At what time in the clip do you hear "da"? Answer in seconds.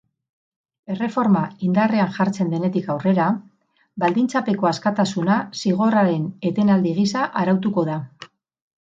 7.95-8.05